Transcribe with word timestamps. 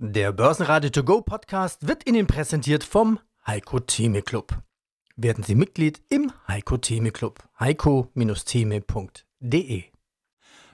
Der 0.00 0.30
Börsenradio 0.30 0.90
To 0.90 1.02
Go 1.02 1.22
Podcast 1.22 1.88
wird 1.88 2.08
Ihnen 2.08 2.28
präsentiert 2.28 2.84
vom 2.84 3.18
Heiko 3.44 3.80
Theme 3.80 4.22
Club. 4.22 4.56
Werden 5.16 5.42
Sie 5.42 5.56
Mitglied 5.56 6.00
im 6.08 6.30
Heiko 6.46 6.76
Theme 6.76 7.10
Club. 7.10 7.42
heiko-theme.de 7.58 9.82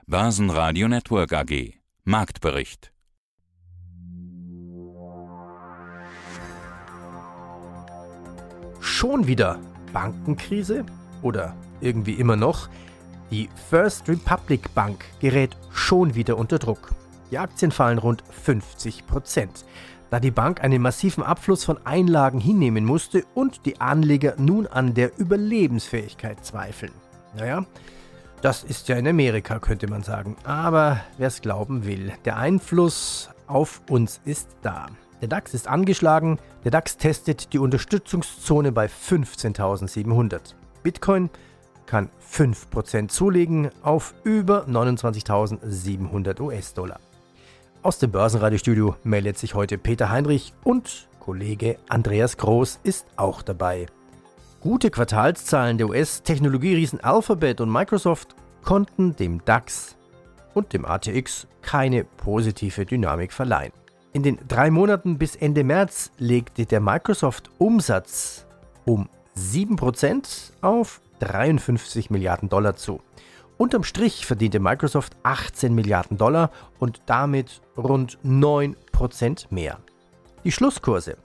Börsenradio 0.07 0.89
Network 0.89 1.33
AG 1.33 1.73
Marktbericht 2.05 2.93
Schon 8.81 9.27
wieder 9.27 9.59
Bankenkrise? 9.95 10.85
Oder 11.22 11.56
irgendwie 11.81 12.13
immer 12.13 12.37
noch? 12.37 12.69
Die 13.31 13.49
First 13.71 14.06
Republic 14.06 14.75
Bank 14.75 15.03
gerät 15.19 15.56
schon 15.71 16.15
wieder 16.15 16.37
unter 16.37 16.59
Druck. 16.59 16.95
Die 17.34 17.41
Aktien 17.41 17.73
fallen 17.73 17.98
rund 17.98 18.23
50 18.30 19.09
Prozent, 19.09 19.64
da 20.09 20.20
die 20.20 20.30
Bank 20.30 20.62
einen 20.62 20.80
massiven 20.80 21.25
Abfluss 21.25 21.65
von 21.65 21.84
Einlagen 21.84 22.38
hinnehmen 22.38 22.84
musste 22.84 23.25
und 23.34 23.66
die 23.66 23.80
Anleger 23.80 24.34
nun 24.38 24.69
an 24.69 24.95
der 24.95 25.19
Überlebensfähigkeit 25.19 26.45
zweifeln. 26.45 26.92
Naja, 27.37 27.66
das 28.41 28.62
ist 28.62 28.87
ja 28.87 28.95
in 28.95 29.09
Amerika, 29.09 29.59
könnte 29.59 29.89
man 29.89 30.05
sagen. 30.05 30.37
Aber 30.45 31.01
wer 31.19 31.27
es 31.27 31.41
glauben 31.41 31.84
will, 31.84 32.12
der 32.25 32.37
Einfluss 32.37 33.30
auf 33.48 33.83
uns 33.91 34.20
ist 34.25 34.51
da. 34.62 34.87
Der 35.20 35.27
DAX 35.27 35.55
ist 35.55 35.66
angeschlagen, 35.66 36.39
der 36.62 36.70
DAX 36.70 36.98
testet 36.98 37.53
die 37.53 37.59
Unterstützungszone 37.59 38.70
bei 38.70 38.87
15.700. 38.87 40.55
Bitcoin 40.84 41.30
kann 41.87 42.11
5% 42.33 43.09
zulegen 43.09 43.70
auf 43.83 44.14
über 44.23 44.69
29.700 44.69 46.41
US-Dollar. 46.41 47.01
Aus 47.84 47.98
dem 47.98 48.12
Börsenradiostudio 48.12 48.97
meldet 49.05 49.37
sich 49.37 49.55
heute 49.55 49.77
Peter 49.77 50.09
Heinrich 50.09 50.55
und 50.65 51.06
Kollege 51.20 51.77
Andreas 51.91 52.38
Groß 52.38 52.80
ist 52.83 53.06
auch 53.17 53.42
dabei. 53.42 53.84
Gute 54.62 54.91
Quartalszahlen 54.91 55.77
der 55.77 55.91
US-Technologieriesen 55.91 57.05
Alphabet 57.05 57.61
und 57.61 57.70
Microsoft 57.70 58.36
konnten 58.62 59.14
dem 59.17 59.44
DAX 59.44 59.97
und 60.55 60.72
dem 60.72 60.86
ATX 60.86 61.47
keine 61.61 62.05
positive 62.05 62.86
Dynamik 62.86 63.34
verleihen. 63.34 63.75
In 64.14 64.22
den 64.22 64.39
drei 64.48 64.70
Monaten 64.70 65.19
bis 65.19 65.37
Ende 65.37 65.62
März 65.62 66.11
legte 66.16 66.64
der 66.64 66.81
Microsoft-Umsatz 66.81 68.47
um 68.87 69.11
7% 69.37 70.53
auf 70.62 71.03
53 71.19 72.09
Milliarden 72.09 72.48
Dollar 72.48 72.77
zu. 72.77 73.03
Unterm 73.56 73.84
Strich 73.84 74.27
verdiente 74.27 74.58
Microsoft 74.58 75.16
18 75.22 75.72
Milliarden 75.74 76.19
Dollar 76.19 76.50
und 76.80 77.02
damit 77.06 77.62
rund 77.77 78.19
9% 78.24 79.47
mehr. 79.50 79.78
Die 80.44 80.50
Schlusskurse 80.52 81.16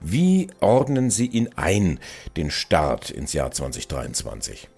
Wie 0.00 0.48
ordnen 0.60 1.10
Sie 1.10 1.26
ihn 1.26 1.50
ein, 1.56 1.98
den 2.36 2.50
Start 2.50 3.10
ins 3.10 3.32
Jahr 3.32 3.50
2023? 3.50 4.68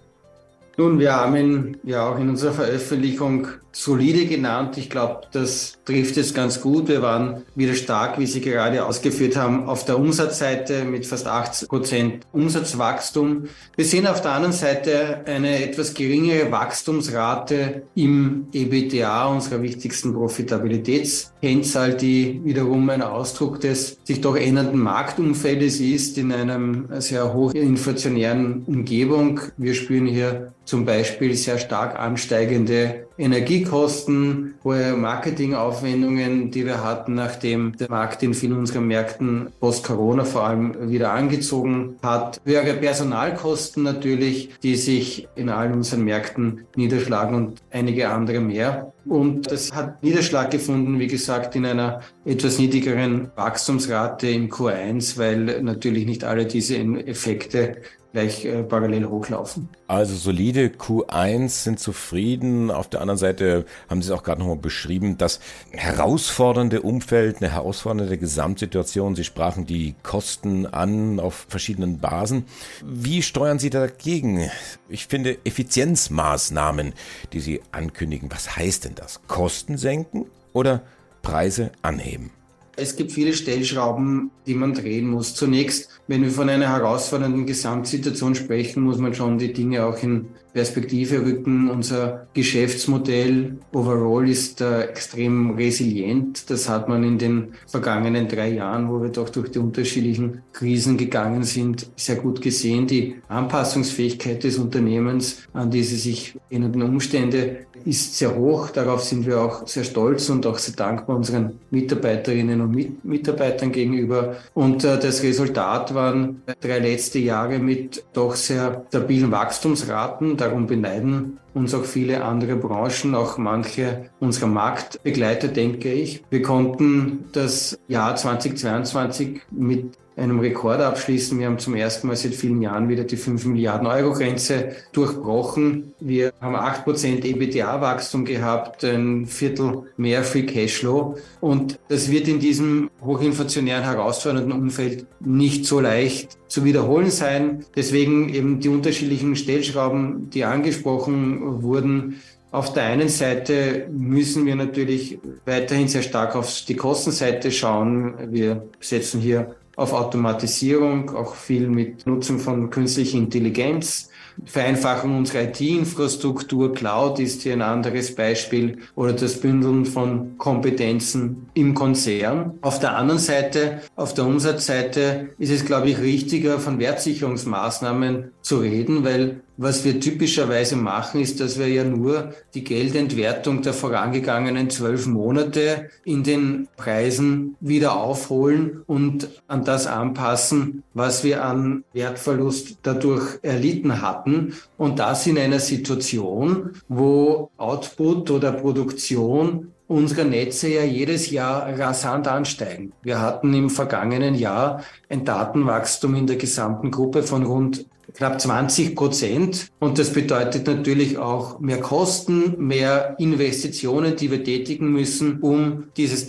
Nun, 0.76 0.98
wir 0.98 1.14
haben 1.14 1.36
ihn 1.36 1.76
ja 1.84 2.08
auch 2.08 2.18
in 2.18 2.28
unserer 2.28 2.52
Veröffentlichung 2.52 3.48
solide 3.72 4.26
genannt. 4.26 4.76
Ich 4.78 4.90
glaube, 4.90 5.22
das 5.32 5.78
trifft 5.84 6.16
es 6.16 6.34
ganz 6.34 6.60
gut. 6.60 6.88
Wir 6.88 7.02
waren 7.02 7.42
wieder 7.54 7.74
stark, 7.74 8.18
wie 8.18 8.26
Sie 8.26 8.40
gerade 8.40 8.84
ausgeführt 8.84 9.36
haben, 9.36 9.64
auf 9.64 9.84
der 9.84 9.98
Umsatzseite 9.98 10.84
mit 10.84 11.06
fast 11.06 11.26
80 11.26 11.68
Prozent 11.68 12.26
Umsatzwachstum. 12.32 13.44
Wir 13.76 13.84
sehen 13.84 14.06
auf 14.06 14.22
der 14.22 14.32
anderen 14.32 14.52
Seite 14.52 15.20
eine 15.26 15.62
etwas 15.64 15.94
geringere 15.94 16.50
Wachstumsrate 16.50 17.82
im 17.94 18.46
EBTA, 18.52 19.26
unserer 19.26 19.62
wichtigsten 19.62 20.14
Profitabilitätskennzahl, 20.14 21.94
die 21.94 22.40
wiederum 22.44 22.90
ein 22.90 23.02
Ausdruck 23.02 23.60
des 23.60 23.98
sich 24.04 24.20
doch 24.20 24.36
ändernden 24.36 24.80
Marktumfeldes 24.80 25.80
ist 25.80 26.18
in 26.18 26.32
einem 26.32 26.88
sehr 26.98 27.32
hochinflationären 27.32 28.64
Umgebung. 28.66 29.40
Wir 29.56 29.74
spüren 29.74 30.06
hier 30.06 30.52
zum 30.70 30.84
Beispiel 30.84 31.34
sehr 31.34 31.58
stark 31.58 31.98
ansteigende 31.98 33.08
Energiekosten, 33.18 34.54
hohe 34.62 34.92
Marketingaufwendungen, 34.92 36.52
die 36.52 36.64
wir 36.64 36.84
hatten, 36.84 37.14
nachdem 37.14 37.76
der 37.76 37.90
Markt 37.90 38.22
in 38.22 38.34
vielen 38.34 38.56
unserer 38.56 38.80
Märkten 38.80 39.48
post-Corona 39.58 40.24
vor 40.24 40.44
allem 40.44 40.88
wieder 40.88 41.12
angezogen 41.12 41.96
hat. 42.04 42.40
Höhere 42.44 42.74
Personalkosten 42.74 43.82
natürlich, 43.82 44.50
die 44.62 44.76
sich 44.76 45.26
in 45.34 45.48
allen 45.48 45.72
unseren 45.72 46.04
Märkten 46.04 46.66
niederschlagen 46.76 47.34
und 47.34 47.62
einige 47.72 48.08
andere 48.08 48.38
mehr. 48.38 48.92
Und 49.06 49.50
das 49.50 49.72
hat 49.72 50.00
Niederschlag 50.04 50.52
gefunden, 50.52 51.00
wie 51.00 51.08
gesagt, 51.08 51.56
in 51.56 51.66
einer 51.66 52.00
etwas 52.24 52.60
niedrigeren 52.60 53.32
Wachstumsrate 53.34 54.28
im 54.28 54.48
Q1, 54.50 55.18
weil 55.18 55.62
natürlich 55.62 56.06
nicht 56.06 56.22
alle 56.22 56.46
diese 56.46 56.76
Effekte 56.76 57.78
gleich 58.12 58.44
äh, 58.44 58.62
parallel 58.62 59.06
hochlaufen. 59.06 59.68
Also 59.86 60.14
solide 60.14 60.66
Q1 60.68 61.48
sind 61.48 61.80
zufrieden. 61.80 62.70
Auf 62.70 62.88
der 62.88 63.00
anderen 63.00 63.18
Seite 63.18 63.64
haben 63.88 64.02
Sie 64.02 64.12
es 64.12 64.18
auch 64.18 64.22
gerade 64.22 64.40
nochmal 64.40 64.56
beschrieben, 64.56 65.18
das 65.18 65.40
herausfordernde 65.70 66.82
Umfeld, 66.82 67.38
eine 67.38 67.52
herausfordernde 67.52 68.18
Gesamtsituation. 68.18 69.14
Sie 69.14 69.24
sprachen 69.24 69.66
die 69.66 69.94
Kosten 70.02 70.66
an 70.66 71.20
auf 71.20 71.46
verschiedenen 71.48 71.98
Basen. 71.98 72.44
Wie 72.84 73.22
steuern 73.22 73.58
Sie 73.58 73.70
dagegen? 73.70 74.50
Ich 74.88 75.06
finde 75.06 75.38
Effizienzmaßnahmen, 75.44 76.94
die 77.32 77.40
Sie 77.40 77.62
ankündigen. 77.72 78.30
Was 78.30 78.56
heißt 78.56 78.84
denn 78.84 78.94
das? 78.94 79.20
Kosten 79.28 79.78
senken 79.78 80.26
oder 80.52 80.82
Preise 81.22 81.70
anheben? 81.82 82.30
Es 82.80 82.96
gibt 82.96 83.12
viele 83.12 83.34
Stellschrauben, 83.34 84.30
die 84.46 84.54
man 84.54 84.72
drehen 84.72 85.06
muss. 85.06 85.34
Zunächst, 85.34 85.90
wenn 86.08 86.22
wir 86.22 86.30
von 86.30 86.48
einer 86.48 86.70
herausfordernden 86.70 87.44
Gesamtsituation 87.44 88.34
sprechen, 88.34 88.82
muss 88.82 88.96
man 88.96 89.12
schon 89.12 89.36
die 89.36 89.52
Dinge 89.52 89.84
auch 89.84 90.02
in 90.02 90.28
Perspektive 90.54 91.24
rücken. 91.24 91.68
Unser 91.68 92.26
Geschäftsmodell 92.32 93.58
overall 93.72 94.28
ist 94.28 94.62
äh, 94.62 94.84
extrem 94.84 95.52
resilient. 95.52 96.50
Das 96.50 96.68
hat 96.70 96.88
man 96.88 97.04
in 97.04 97.18
den 97.18 97.52
vergangenen 97.66 98.28
drei 98.28 98.54
Jahren, 98.54 98.88
wo 98.88 99.02
wir 99.02 99.10
doch 99.10 99.28
durch 99.28 99.50
die 99.50 99.58
unterschiedlichen 99.58 100.42
Krisen 100.52 100.96
gegangen 100.96 101.44
sind, 101.44 101.86
sehr 101.96 102.16
gut 102.16 102.40
gesehen. 102.40 102.86
Die 102.86 103.16
Anpassungsfähigkeit 103.28 104.42
des 104.42 104.58
Unternehmens 104.58 105.42
an 105.52 105.70
diese 105.70 105.96
sich 105.96 106.34
ändernden 106.48 106.82
Umstände 106.82 107.66
ist 107.84 108.16
sehr 108.16 108.34
hoch. 108.34 108.70
Darauf 108.70 109.02
sind 109.02 109.26
wir 109.26 109.40
auch 109.40 109.66
sehr 109.66 109.84
stolz 109.84 110.28
und 110.30 110.46
auch 110.46 110.58
sehr 110.58 110.74
dankbar 110.74 111.16
unseren 111.16 111.58
Mitarbeiterinnen 111.70 112.60
und 112.60 112.70
Mit 112.70 113.04
Mitarbeitern 113.04 113.72
gegenüber. 113.72 114.36
Und 114.54 114.84
äh, 114.84 114.98
das 114.98 115.22
Resultat 115.22 115.94
waren 115.94 116.42
drei 116.60 116.78
letzte 116.78 117.18
Jahre 117.18 117.58
mit 117.58 118.04
doch 118.12 118.34
sehr 118.34 118.84
stabilen 118.88 119.30
Wachstumsraten. 119.30 120.36
Darum 120.36 120.66
beneiden 120.66 121.38
uns 121.54 121.74
auch 121.74 121.84
viele 121.84 122.24
andere 122.24 122.56
Branchen, 122.56 123.14
auch 123.14 123.38
manche 123.38 124.10
unserer 124.20 124.46
Marktbegleiter, 124.46 125.48
denke 125.48 125.92
ich. 125.92 126.22
Wir 126.30 126.42
konnten 126.42 127.24
das 127.32 127.78
Jahr 127.88 128.16
2022 128.16 129.40
mit 129.50 129.96
einem 130.20 130.38
Rekord 130.38 130.80
abschließen. 130.80 131.38
Wir 131.38 131.46
haben 131.46 131.58
zum 131.58 131.74
ersten 131.74 132.06
Mal 132.06 132.16
seit 132.16 132.34
vielen 132.34 132.60
Jahren 132.60 132.88
wieder 132.88 133.04
die 133.04 133.16
5 133.16 133.46
Milliarden 133.46 133.86
Euro 133.86 134.12
Grenze 134.12 134.76
durchbrochen. 134.92 135.94
Wir 135.98 136.32
haben 136.40 136.54
8% 136.54 137.24
EBITDA-Wachstum 137.24 138.24
gehabt, 138.24 138.84
ein 138.84 139.26
Viertel 139.26 139.84
mehr 139.96 140.22
Free 140.22 140.44
Cashflow. 140.44 141.16
Und 141.40 141.78
das 141.88 142.10
wird 142.10 142.28
in 142.28 142.38
diesem 142.38 142.90
hochinflationären, 143.02 143.84
herausfordernden 143.84 144.52
Umfeld 144.52 145.06
nicht 145.20 145.64
so 145.64 145.80
leicht 145.80 146.38
zu 146.48 146.64
wiederholen 146.64 147.10
sein. 147.10 147.64
Deswegen 147.74 148.28
eben 148.28 148.60
die 148.60 148.68
unterschiedlichen 148.68 149.36
Stellschrauben, 149.36 150.28
die 150.30 150.44
angesprochen 150.44 151.62
wurden. 151.62 152.20
Auf 152.52 152.72
der 152.72 152.82
einen 152.82 153.08
Seite 153.08 153.86
müssen 153.92 154.44
wir 154.44 154.56
natürlich 154.56 155.18
weiterhin 155.46 155.86
sehr 155.86 156.02
stark 156.02 156.34
auf 156.34 156.64
die 156.66 156.74
Kostenseite 156.74 157.52
schauen. 157.52 158.32
Wir 158.32 158.68
setzen 158.80 159.20
hier 159.20 159.54
auf 159.80 159.94
Automatisierung, 159.94 161.16
auch 161.16 161.34
viel 161.34 161.66
mit 161.66 162.06
Nutzung 162.06 162.38
von 162.38 162.68
künstlicher 162.68 163.16
Intelligenz. 163.16 164.10
Vereinfachung 164.44 165.16
unserer 165.16 165.44
IT-Infrastruktur, 165.44 166.74
Cloud 166.74 167.18
ist 167.18 167.42
hier 167.42 167.54
ein 167.54 167.62
anderes 167.62 168.14
Beispiel 168.14 168.78
oder 168.94 169.14
das 169.14 169.40
Bündeln 169.40 169.86
von 169.86 170.36
Kompetenzen 170.36 171.48
im 171.54 171.74
Konzern. 171.74 172.58
Auf 172.60 172.78
der 172.78 172.96
anderen 172.96 173.20
Seite, 173.20 173.80
auf 173.96 174.12
der 174.12 174.26
Umsatzseite 174.26 175.30
ist 175.38 175.50
es, 175.50 175.64
glaube 175.64 175.88
ich, 175.88 175.98
richtiger, 175.98 176.58
von 176.58 176.78
Wertsicherungsmaßnahmen 176.78 178.32
zu 178.42 178.58
reden, 178.58 179.04
weil 179.04 179.40
was 179.56 179.84
wir 179.84 180.00
typischerweise 180.00 180.76
machen, 180.76 181.20
ist, 181.20 181.40
dass 181.40 181.58
wir 181.58 181.68
ja 181.68 181.84
nur 181.84 182.32
die 182.54 182.64
Geldentwertung 182.64 183.60
der 183.60 183.74
vorangegangenen 183.74 184.70
zwölf 184.70 185.06
Monate 185.06 185.90
in 186.04 186.22
den 186.22 186.68
Preisen 186.78 187.56
wieder 187.60 187.96
aufholen 187.96 188.82
und 188.86 189.28
an 189.48 189.64
das 189.64 189.86
anpassen, 189.86 190.82
was 190.94 191.24
wir 191.24 191.44
an 191.44 191.84
Wertverlust 191.92 192.78
dadurch 192.82 193.38
erlitten 193.42 194.00
hatten. 194.00 194.54
Und 194.78 194.98
das 194.98 195.26
in 195.26 195.38
einer 195.38 195.60
Situation, 195.60 196.70
wo 196.88 197.50
Output 197.58 198.30
oder 198.30 198.52
Produktion 198.52 199.72
unserer 199.90 200.24
Netze 200.24 200.68
ja 200.68 200.84
jedes 200.84 201.30
Jahr 201.30 201.76
rasant 201.76 202.28
ansteigen. 202.28 202.92
Wir 203.02 203.20
hatten 203.20 203.52
im 203.52 203.68
vergangenen 203.68 204.36
Jahr 204.36 204.84
ein 205.08 205.24
Datenwachstum 205.24 206.14
in 206.14 206.28
der 206.28 206.36
gesamten 206.36 206.92
Gruppe 206.92 207.24
von 207.24 207.44
rund 207.44 207.86
knapp 208.14 208.40
20 208.40 208.96
Prozent. 208.96 209.68
Und 209.78 209.98
das 209.98 210.12
bedeutet 210.12 210.66
natürlich 210.66 211.18
auch 211.18 211.60
mehr 211.60 211.80
Kosten, 211.80 212.54
mehr 212.58 213.16
Investitionen, 213.18 214.16
die 214.16 214.30
wir 214.30 214.44
tätigen 214.44 214.90
müssen, 214.92 215.40
um 215.40 215.84
dieses 215.96 216.28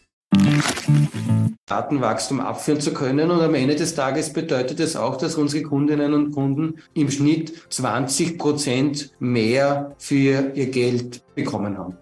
Datenwachstum 1.65 2.41
abführen 2.41 2.81
zu 2.81 2.93
können. 2.93 3.31
Und 3.31 3.41
am 3.41 3.53
Ende 3.53 3.75
des 3.75 3.95
Tages 3.95 4.33
bedeutet 4.33 4.79
es 4.79 4.95
auch, 4.95 5.17
dass 5.17 5.35
unsere 5.35 5.63
Kundinnen 5.63 6.13
und 6.13 6.31
Kunden 6.31 6.81
im 6.93 7.09
Schnitt 7.09 7.53
20 7.69 8.37
Prozent 8.37 9.11
mehr 9.19 9.95
für 9.97 10.51
ihr 10.53 10.69
Geld 10.69 11.23
bekommen 11.35 11.77
haben. 11.77 11.97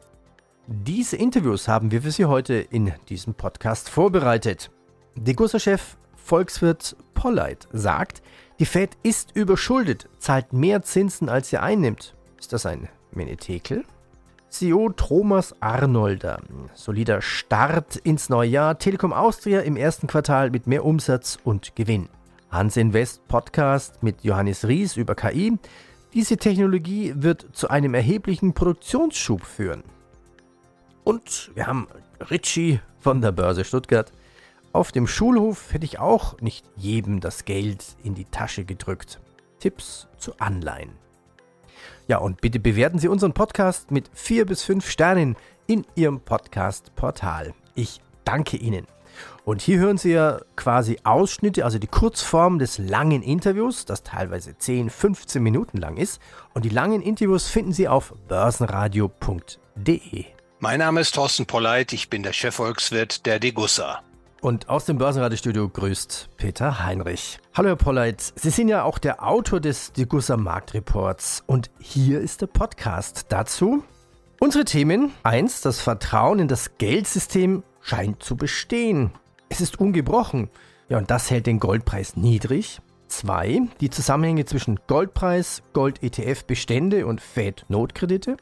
Diese 0.67 1.17
Interviews 1.17 1.67
haben 1.67 1.91
wir 1.91 2.01
für 2.01 2.11
Sie 2.11 2.25
heute 2.25 2.53
in 2.55 2.93
diesem 3.09 3.33
Podcast 3.33 3.89
vorbereitet. 3.89 4.71
Degussa-Chef 5.15 5.97
Volkswirt 6.15 6.95
Polleit 7.13 7.67
sagt, 7.73 8.21
die 8.59 8.65
Fed 8.65 8.91
ist 9.03 9.35
überschuldet, 9.35 10.09
zahlt 10.19 10.53
mehr 10.53 10.81
Zinsen, 10.83 11.29
als 11.29 11.49
sie 11.49 11.57
einnimmt. 11.57 12.15
Ist 12.39 12.53
das 12.53 12.65
ein 12.65 12.87
Menetekel? 13.11 13.83
CEO 14.49 14.89
Thomas 14.89 15.53
Arnolder. 15.61 16.41
Solider 16.73 17.21
Start 17.21 17.97
ins 17.97 18.29
neue 18.29 18.49
Jahr. 18.49 18.79
Telekom 18.79 19.13
Austria 19.13 19.61
im 19.61 19.77
ersten 19.77 20.07
Quartal 20.07 20.49
mit 20.49 20.65
mehr 20.65 20.85
Umsatz 20.85 21.37
und 21.43 21.75
Gewinn. 21.75 22.09
Hans 22.49 22.75
Invest 22.75 23.27
Podcast 23.27 24.01
mit 24.01 24.23
Johannes 24.23 24.67
Ries 24.67 24.97
über 24.97 25.13
KI. 25.13 25.57
Diese 26.15 26.37
Technologie 26.37 27.13
wird 27.15 27.47
zu 27.53 27.69
einem 27.69 27.93
erheblichen 27.93 28.53
Produktionsschub 28.53 29.45
führen. 29.45 29.83
Und 31.03 31.51
wir 31.53 31.67
haben 31.67 31.87
Ritchie 32.31 32.79
von 32.99 33.21
der 33.21 33.31
Börse 33.31 33.63
Stuttgart. 33.63 34.11
Auf 34.73 34.91
dem 34.91 35.05
Schulhof 35.05 35.73
hätte 35.73 35.85
ich 35.85 35.99
auch 35.99 36.41
nicht 36.41 36.65
jedem 36.75 37.19
das 37.19 37.45
Geld 37.45 37.85
in 38.03 38.15
die 38.15 38.25
Tasche 38.25 38.65
gedrückt. 38.65 39.19
Tipps 39.59 40.07
zu 40.17 40.33
Anleihen. 40.39 41.08
Ja, 42.09 42.17
und 42.17 42.41
bitte 42.41 42.59
bewerten 42.59 42.97
Sie 42.97 43.07
unseren 43.07 43.33
Podcast 43.33 43.91
mit 43.91 44.09
vier 44.15 44.47
bis 44.47 44.63
fünf 44.63 44.89
Sternen 44.89 45.35
in 45.67 45.85
Ihrem 45.93 46.21
Podcast-Portal. 46.21 47.53
Ich 47.75 48.01
danke 48.25 48.57
Ihnen. 48.57 48.87
Und 49.45 49.61
hier 49.61 49.77
hören 49.77 49.99
Sie 49.99 50.13
ja 50.13 50.39
quasi 50.55 50.97
Ausschnitte, 51.03 51.63
also 51.63 51.77
die 51.77 51.85
Kurzform 51.85 52.57
des 52.57 52.79
langen 52.79 53.21
Interviews, 53.21 53.85
das 53.85 54.01
teilweise 54.01 54.57
10, 54.57 54.89
15 54.89 55.43
Minuten 55.43 55.77
lang 55.77 55.97
ist. 55.97 56.19
Und 56.55 56.65
die 56.65 56.69
langen 56.69 57.03
Interviews 57.03 57.47
finden 57.47 57.73
Sie 57.73 57.87
auf 57.87 58.15
börsenradio.de. 58.27 60.25
Mein 60.57 60.79
Name 60.79 61.01
ist 61.01 61.13
Thorsten 61.13 61.45
Polleit, 61.45 61.93
ich 61.93 62.09
bin 62.09 62.23
der 62.23 62.33
Chefvolkswirt 62.33 63.27
der 63.27 63.39
Degussa. 63.39 64.01
Und 64.41 64.69
aus 64.69 64.85
dem 64.85 64.97
Börsenradiostudio 64.97 65.67
grüßt 65.67 66.29
Peter 66.37 66.85
Heinrich. 66.85 67.39
Hallo 67.53 67.69
Herr 67.69 67.75
Polleit, 67.75 68.21
Sie 68.21 68.49
sind 68.51 68.69
ja 68.69 68.83
auch 68.83 68.97
der 68.97 69.27
Autor 69.27 69.59
des 69.59 69.91
Degussa 69.91 70.37
Marktreports 70.37 71.43
und 71.45 71.69
hier 71.77 72.21
ist 72.21 72.39
der 72.41 72.47
Podcast 72.47 73.25
dazu. 73.29 73.83
Unsere 74.39 74.63
Themen 74.63 75.11
1. 75.23 75.59
Das 75.59 75.81
Vertrauen 75.81 76.39
in 76.39 76.47
das 76.47 76.77
Geldsystem 76.77 77.63
scheint 77.81 78.23
zu 78.23 78.37
bestehen. 78.37 79.11
Es 79.49 79.59
ist 79.59 79.77
ungebrochen. 79.77 80.49
Ja, 80.87 80.99
und 80.99 81.11
das 81.11 81.29
hält 81.29 81.45
den 81.45 81.59
Goldpreis 81.59 82.15
niedrig. 82.15 82.79
2. 83.09 83.63
Die 83.81 83.89
Zusammenhänge 83.89 84.45
zwischen 84.45 84.79
Goldpreis, 84.87 85.63
Gold-ETF-Bestände 85.73 87.05
und 87.05 87.19
Fed-Notkredite. 87.19 88.37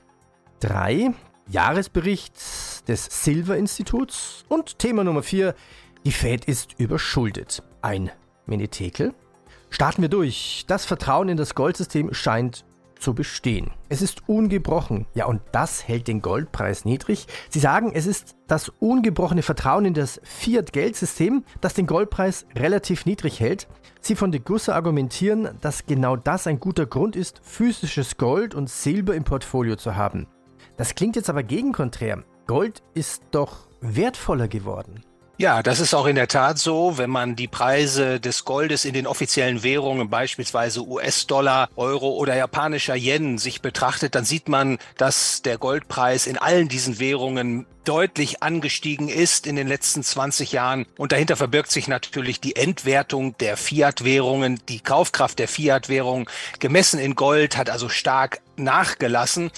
3. 0.59 1.15
Jahresbericht 1.49 2.87
des 2.87 3.05
Silver-Instituts. 3.23 4.45
Und 4.47 4.77
Thema 4.77 5.03
Nummer 5.03 5.23
4. 5.23 5.55
Die 6.07 6.13
Fed 6.13 6.45
ist 6.45 6.79
überschuldet. 6.79 7.63
Ein 7.81 8.11
Menetekel. 8.45 9.13
Starten 9.69 10.01
wir 10.01 10.07
durch. 10.07 10.63
Das 10.65 10.85
Vertrauen 10.85 11.27
in 11.27 11.35
das 11.35 11.53
Goldsystem 11.53 12.13
scheint 12.13 12.63
zu 12.97 13.13
bestehen. 13.13 13.71
Es 13.89 14.01
ist 14.01 14.29
ungebrochen. 14.29 15.05
Ja, 15.15 15.25
und 15.25 15.41
das 15.51 15.85
hält 15.85 16.07
den 16.07 16.21
Goldpreis 16.21 16.85
niedrig. 16.85 17.27
Sie 17.49 17.59
sagen, 17.59 17.91
es 17.93 18.07
ist 18.07 18.37
das 18.47 18.69
ungebrochene 18.79 19.41
Vertrauen 19.41 19.83
in 19.83 19.93
das 19.93 20.21
Fiat-Geldsystem, 20.23 21.43
das 21.59 21.73
den 21.73 21.87
Goldpreis 21.87 22.45
relativ 22.55 23.05
niedrig 23.05 23.41
hält. 23.41 23.67
Sie 23.99 24.15
von 24.15 24.31
de 24.31 24.39
Gusse 24.39 24.75
argumentieren, 24.75 25.57
dass 25.59 25.87
genau 25.87 26.15
das 26.15 26.47
ein 26.47 26.61
guter 26.61 26.85
Grund 26.85 27.17
ist, 27.17 27.41
physisches 27.43 28.15
Gold 28.15 28.55
und 28.55 28.69
Silber 28.69 29.13
im 29.13 29.25
Portfolio 29.25 29.75
zu 29.75 29.97
haben. 29.97 30.27
Das 30.77 30.95
klingt 30.95 31.17
jetzt 31.17 31.29
aber 31.29 31.43
gegenkonträr. 31.43 32.23
Gold 32.45 32.81
ist 32.93 33.23
doch 33.31 33.67
wertvoller 33.81 34.47
geworden. 34.47 35.03
Ja, 35.39 35.61
das 35.61 35.79
ist 35.79 35.93
auch 35.93 36.07
in 36.07 36.15
der 36.15 36.27
Tat 36.27 36.57
so. 36.57 36.97
Wenn 36.97 37.11
man 37.11 37.35
die 37.35 37.47
Preise 37.47 38.19
des 38.19 38.43
Goldes 38.43 38.85
in 38.85 38.93
den 38.93 39.05
offiziellen 39.05 39.61
Währungen, 39.61 40.09
beispielsweise 40.09 40.81
US-Dollar, 40.81 41.69
Euro 41.75 42.09
oder 42.09 42.35
japanischer 42.35 42.95
Yen, 42.95 43.37
sich 43.37 43.61
betrachtet, 43.61 44.15
dann 44.15 44.25
sieht 44.25 44.49
man, 44.49 44.79
dass 44.97 45.43
der 45.43 45.59
Goldpreis 45.59 46.25
in 46.25 46.39
allen 46.39 46.69
diesen 46.69 46.97
Währungen 46.97 47.67
deutlich 47.83 48.41
angestiegen 48.41 49.09
ist 49.09 49.45
in 49.45 49.55
den 49.55 49.67
letzten 49.67 50.01
20 50.01 50.53
Jahren. 50.53 50.87
Und 50.97 51.11
dahinter 51.11 51.35
verbirgt 51.35 51.69
sich 51.69 51.87
natürlich 51.87 52.41
die 52.41 52.55
Entwertung 52.55 53.37
der 53.37 53.57
Fiat-Währungen. 53.57 54.59
Die 54.67 54.79
Kaufkraft 54.79 55.37
der 55.37 55.47
Fiat-Währung 55.47 56.27
gemessen 56.57 56.99
in 56.99 57.13
Gold 57.13 57.57
hat 57.57 57.69
also 57.69 57.89
stark 57.89 58.41
nachgelassen. 58.55 59.51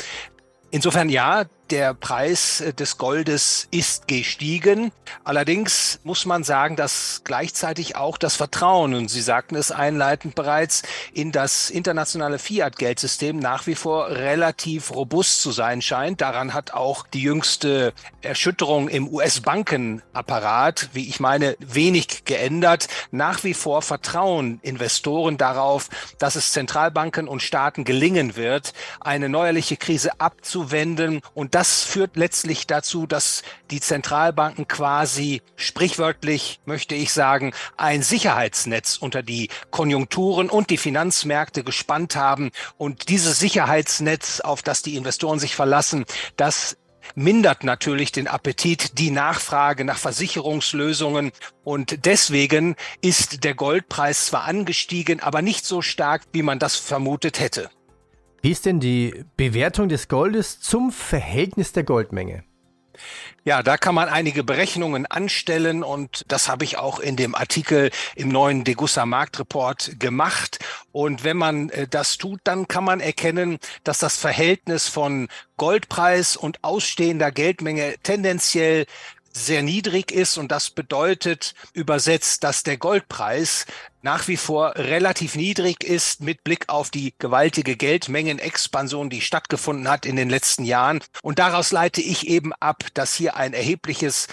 Insofern 0.72 1.08
ja, 1.08 1.46
der 1.72 1.94
Preis 1.94 2.62
äh, 2.62 2.74
des 2.74 2.98
Goldes 2.98 3.68
ist 3.72 4.08
gestiegen. 4.08 4.92
Allerdings 5.24 6.00
muss 6.04 6.26
man 6.26 6.44
sagen, 6.44 6.76
dass 6.76 7.22
gleichzeitig 7.24 7.96
auch 7.96 8.18
das 8.18 8.36
Vertrauen, 8.36 8.94
und 8.94 9.10
Sie 9.10 9.22
sagten 9.22 9.56
es 9.56 9.72
einleitend 9.72 10.36
bereits, 10.36 10.84
in 11.14 11.32
das 11.32 11.70
internationale 11.70 12.40
Fiat-Geldsystem 12.40 13.38
nach 13.38 13.68
wie 13.68 13.76
vor 13.76 14.10
relativ 14.10 14.94
robust 14.94 15.42
zu 15.42 15.52
sein 15.52 15.82
scheint. 15.82 16.22
Daran 16.22 16.54
hat 16.54 16.74
auch 16.74 17.06
die 17.08 17.22
jüngste 17.22 17.94
Erschütterung 18.22 18.90
im 18.90 19.08
US-Bankenapparat, 19.08 20.90
wie 20.94 21.08
ich 21.08 21.20
meine, 21.20 21.56
wenig 21.60 22.26
geändert. 22.26 22.88
Nach 23.12 23.44
wie 23.44 23.54
vor 23.54 23.82
vertrauen 23.82 24.60
Investoren 24.62 25.38
darauf, 25.38 25.90
dass 26.18 26.36
es 26.36 26.52
Zentralbanken 26.52 27.28
und 27.28 27.42
Staaten 27.42 27.84
gelingen 27.84 28.36
wird, 28.36 28.74
eine 29.00 29.30
neuerliche 29.30 29.78
Krise 29.78 30.20
abzuwenden 30.20 31.22
und 31.34 31.56
das 31.60 31.84
führt 31.84 32.16
letztlich 32.16 32.68
dazu, 32.68 33.06
dass 33.06 33.44
die 33.70 33.82
Zentralbanken 33.82 34.70
quasi 34.70 35.42
sprichwörtlich, 35.58 36.62
möchte 36.64 36.96
ich 36.96 37.12
sagen, 37.12 37.54
ein 37.76 38.02
Sicherheitsnetz 38.02 38.96
unter 38.96 39.24
die 39.24 39.50
Konjunkturen 39.70 40.50
und 40.50 40.70
die 40.70 40.78
Finanzmärkte 40.78 41.66
gespannt 41.66 42.16
haben. 42.16 42.52
Und 42.78 43.10
dieses 43.10 43.40
Sicherheitsnetz, 43.40 44.40
auf 44.40 44.62
das 44.62 44.84
die 44.84 44.96
Investoren 44.96 45.38
sich 45.38 45.54
verlassen, 45.54 46.06
das 46.38 46.78
mindert 47.14 47.66
natürlich 47.66 48.14
den 48.14 48.30
Appetit, 48.30 48.98
die 48.98 49.12
Nachfrage 49.12 49.84
nach 49.84 49.98
Versicherungslösungen. 49.98 51.34
Und 51.66 52.06
deswegen 52.06 52.78
ist 53.02 53.44
der 53.44 53.54
Goldpreis 53.54 54.28
zwar 54.28 54.46
angestiegen, 54.46 55.20
aber 55.20 55.42
nicht 55.42 55.66
so 55.66 55.82
stark, 55.82 56.22
wie 56.32 56.42
man 56.42 56.58
das 56.58 56.78
vermutet 56.78 57.42
hätte. 57.42 57.70
Wie 58.42 58.52
ist 58.52 58.66
denn 58.66 58.80
die 58.80 59.26
Bewertung 59.38 59.90
des 59.90 60.08
Goldes 60.08 60.60
zum 60.60 60.92
Verhältnis 60.92 61.74
der 61.74 61.84
Goldmenge? 61.84 62.44
Ja, 63.46 63.64
da 63.64 63.78
kann 63.78 63.96
man 63.96 64.10
einige 64.10 64.44
Berechnungen 64.44 65.06
anstellen 65.06 65.84
und 65.84 66.26
das 66.28 66.50
habe 66.50 66.66
ich 66.66 66.78
auch 66.78 67.00
in 67.00 67.16
dem 67.16 67.36
Artikel 67.36 67.90
im 68.16 68.30
neuen 68.30 68.66
Degussa 68.66 69.06
Marktreport 69.06 70.00
gemacht. 70.00 70.60
Und 70.92 71.24
wenn 71.24 71.38
man 71.38 71.70
äh, 71.70 71.88
das 71.88 72.18
tut, 72.18 72.42
dann 72.44 72.68
kann 72.68 72.84
man 72.84 73.00
erkennen, 73.00 73.58
dass 73.84 74.00
das 74.00 74.18
Verhältnis 74.18 74.90
von 74.90 75.30
Goldpreis 75.56 76.36
und 76.36 76.64
ausstehender 76.64 77.32
Geldmenge 77.32 77.96
tendenziell 78.04 78.86
sehr 79.32 79.64
niedrig 79.64 80.12
ist 80.12 80.38
und 80.38 80.52
das 80.52 80.70
bedeutet 80.70 81.54
übersetzt, 81.74 82.44
dass 82.44 82.64
der 82.64 82.78
Goldpreis 82.78 83.66
nach 84.02 84.28
wie 84.28 84.38
vor 84.38 84.76
relativ 84.76 85.36
niedrig 85.36 85.84
ist 85.84 86.22
mit 86.22 86.44
Blick 86.44 86.70
auf 86.70 86.90
die 86.90 87.14
gewaltige 87.20 87.76
Geldmengenexpansion, 87.76 89.10
die 89.10 89.22
stattgefunden 89.22 89.90
hat 89.90 90.06
in 90.06 90.16
den 90.16 90.30
letzten 90.30 90.64
Jahren. 90.66 91.02
Und 91.22 91.40
daraus 91.40 91.72
leite 91.72 92.02
ich 92.02 92.28
eben 92.28 92.54
ab, 92.54 92.86
dass 92.94 93.14
hier 93.14 93.36
ein 93.36 93.54
erhebliches 93.54 94.28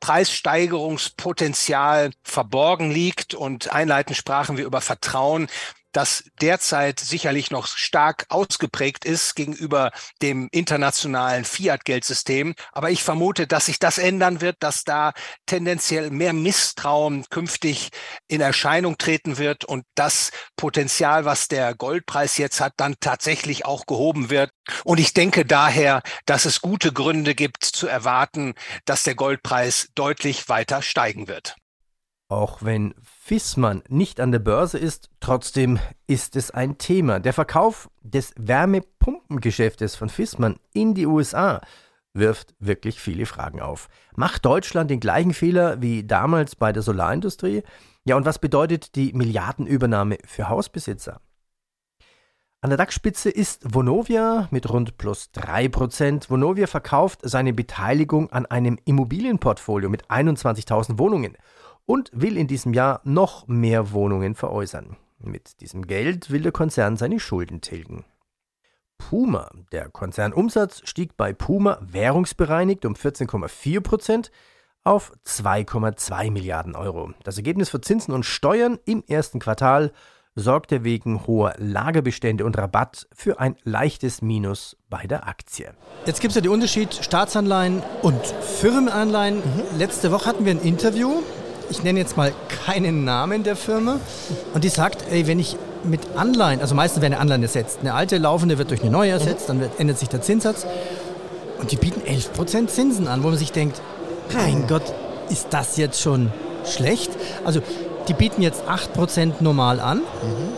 Preissteigerungspotenzial 0.00 2.12
verborgen 2.22 2.90
liegt 2.90 3.34
und 3.34 3.72
einleitend 3.72 4.16
sprachen 4.16 4.56
wir 4.56 4.64
über 4.64 4.80
Vertrauen 4.80 5.48
das 5.92 6.24
derzeit 6.40 7.00
sicherlich 7.00 7.50
noch 7.50 7.66
stark 7.66 8.26
ausgeprägt 8.28 9.04
ist 9.04 9.34
gegenüber 9.34 9.90
dem 10.22 10.48
internationalen 10.52 11.44
Fiat-Geldsystem. 11.44 12.54
Aber 12.72 12.90
ich 12.90 13.02
vermute, 13.02 13.46
dass 13.46 13.66
sich 13.66 13.78
das 13.78 13.98
ändern 13.98 14.40
wird, 14.40 14.56
dass 14.60 14.84
da 14.84 15.12
tendenziell 15.46 16.10
mehr 16.10 16.32
Misstrauen 16.32 17.24
künftig 17.30 17.90
in 18.28 18.40
Erscheinung 18.40 18.98
treten 18.98 19.38
wird 19.38 19.64
und 19.64 19.84
das 19.94 20.30
Potenzial, 20.56 21.24
was 21.24 21.48
der 21.48 21.74
Goldpreis 21.74 22.38
jetzt 22.38 22.60
hat, 22.60 22.74
dann 22.76 22.94
tatsächlich 23.00 23.64
auch 23.64 23.86
gehoben 23.86 24.30
wird. 24.30 24.50
Und 24.84 25.00
ich 25.00 25.14
denke 25.14 25.44
daher, 25.44 26.02
dass 26.26 26.44
es 26.44 26.60
gute 26.60 26.92
Gründe 26.92 27.34
gibt 27.34 27.64
zu 27.64 27.86
erwarten, 27.86 28.54
dass 28.84 29.02
der 29.02 29.14
Goldpreis 29.14 29.88
deutlich 29.94 30.48
weiter 30.48 30.82
steigen 30.82 31.28
wird. 31.28 31.56
Auch 32.30 32.62
wenn 32.62 32.94
Fissmann 33.02 33.82
nicht 33.88 34.20
an 34.20 34.30
der 34.30 34.38
Börse 34.38 34.78
ist, 34.78 35.10
trotzdem 35.18 35.80
ist 36.06 36.36
es 36.36 36.52
ein 36.52 36.78
Thema. 36.78 37.18
Der 37.18 37.32
Verkauf 37.32 37.90
des 38.02 38.32
Wärmepumpengeschäftes 38.38 39.96
von 39.96 40.08
Fissmann 40.08 40.60
in 40.72 40.94
die 40.94 41.06
USA 41.06 41.60
wirft 42.14 42.54
wirklich 42.60 43.00
viele 43.00 43.26
Fragen 43.26 43.60
auf. 43.60 43.88
Macht 44.14 44.44
Deutschland 44.44 44.92
den 44.92 45.00
gleichen 45.00 45.34
Fehler 45.34 45.82
wie 45.82 46.04
damals 46.04 46.54
bei 46.54 46.72
der 46.72 46.84
Solarindustrie? 46.84 47.64
Ja, 48.04 48.14
und 48.14 48.26
was 48.26 48.38
bedeutet 48.38 48.94
die 48.94 49.12
Milliardenübernahme 49.12 50.18
für 50.24 50.48
Hausbesitzer? 50.48 51.20
An 52.60 52.70
der 52.70 52.76
DAX-Spitze 52.76 53.30
ist 53.30 53.74
Vonovia 53.74 54.46
mit 54.52 54.70
rund 54.70 54.98
plus 54.98 55.30
3%. 55.34 56.30
Vonovia 56.30 56.68
verkauft 56.68 57.20
seine 57.24 57.52
Beteiligung 57.52 58.30
an 58.30 58.46
einem 58.46 58.78
Immobilienportfolio 58.84 59.88
mit 59.88 60.08
21.000 60.08 60.98
Wohnungen 60.98 61.36
und 61.86 62.10
will 62.12 62.36
in 62.36 62.46
diesem 62.46 62.72
Jahr 62.72 63.00
noch 63.04 63.46
mehr 63.48 63.92
Wohnungen 63.92 64.34
veräußern. 64.34 64.96
Mit 65.18 65.60
diesem 65.60 65.86
Geld 65.86 66.30
will 66.30 66.42
der 66.42 66.52
Konzern 66.52 66.96
seine 66.96 67.20
Schulden 67.20 67.60
tilgen. 67.60 68.04
Puma. 68.98 69.50
Der 69.72 69.88
Konzernumsatz 69.88 70.82
stieg 70.84 71.16
bei 71.16 71.32
Puma 71.32 71.78
währungsbereinigt 71.80 72.84
um 72.84 72.94
14,4 72.94 73.80
Prozent 73.80 74.30
auf 74.84 75.12
2,2 75.26 76.30
Milliarden 76.30 76.76
Euro. 76.76 77.12
Das 77.24 77.36
Ergebnis 77.36 77.70
für 77.70 77.80
Zinsen 77.80 78.14
und 78.14 78.24
Steuern 78.24 78.78
im 78.84 79.02
ersten 79.06 79.40
Quartal 79.40 79.92
sorgte 80.36 80.84
wegen 80.84 81.26
hoher 81.26 81.54
Lagerbestände 81.58 82.44
und 82.44 82.56
Rabatt 82.56 83.08
für 83.12 83.40
ein 83.40 83.56
leichtes 83.64 84.22
Minus 84.22 84.76
bei 84.88 85.06
der 85.06 85.26
Aktie. 85.26 85.74
Jetzt 86.06 86.20
gibt 86.20 86.30
es 86.30 86.36
ja 86.36 86.40
den 86.40 86.52
Unterschied 86.52 86.94
Staatsanleihen 86.94 87.82
und 88.02 88.24
Firmenanleihen. 88.26 89.38
Mhm. 89.38 89.78
Letzte 89.78 90.12
Woche 90.12 90.26
hatten 90.26 90.44
wir 90.44 90.52
ein 90.52 90.62
Interview 90.62 91.22
ich 91.70 91.82
nenne 91.82 91.98
jetzt 91.98 92.16
mal 92.16 92.32
keinen 92.66 93.04
Namen 93.04 93.42
der 93.42 93.56
Firma, 93.56 93.98
und 94.54 94.64
die 94.64 94.68
sagt, 94.68 95.04
ey, 95.10 95.26
wenn 95.26 95.38
ich 95.38 95.56
mit 95.84 96.00
Anleihen, 96.16 96.60
also 96.60 96.74
meistens 96.74 97.00
werden 97.00 97.14
Anleihen 97.14 97.42
ersetzt, 97.42 97.78
eine 97.80 97.94
alte 97.94 98.18
laufende 98.18 98.58
wird 98.58 98.70
durch 98.70 98.82
eine 98.82 98.90
neue 98.90 99.12
ersetzt, 99.12 99.48
dann 99.48 99.60
wird, 99.60 99.78
ändert 99.78 99.98
sich 99.98 100.08
der 100.08 100.20
Zinssatz 100.20 100.66
und 101.58 101.70
die 101.72 101.76
bieten 101.76 102.02
11% 102.02 102.66
Zinsen 102.66 103.08
an, 103.08 103.22
wo 103.22 103.28
man 103.28 103.38
sich 103.38 103.52
denkt, 103.52 103.80
mein 104.34 104.66
Gott, 104.66 104.82
ist 105.30 105.48
das 105.50 105.76
jetzt 105.76 106.00
schon 106.00 106.32
schlecht? 106.64 107.10
Also 107.44 107.60
die 108.08 108.14
bieten 108.14 108.42
jetzt 108.42 108.64
8% 108.64 109.34
normal 109.40 109.80
an, 109.80 109.98
mhm. 109.98 110.02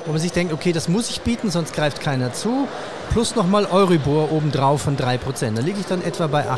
wo 0.06 0.12
man 0.12 0.20
sich 0.20 0.32
denkt, 0.32 0.52
okay, 0.52 0.72
das 0.72 0.88
muss 0.88 1.10
ich 1.10 1.20
bieten, 1.20 1.50
sonst 1.50 1.74
greift 1.74 2.00
keiner 2.00 2.32
zu, 2.32 2.66
plus 3.10 3.36
nochmal 3.36 3.66
Euribor 3.66 4.32
obendrauf 4.32 4.82
von 4.82 4.96
3%. 4.96 5.54
Da 5.54 5.60
liege 5.60 5.78
ich 5.80 5.86
dann 5.86 6.02
etwa 6.02 6.26
bei 6.26 6.48
8%. 6.48 6.56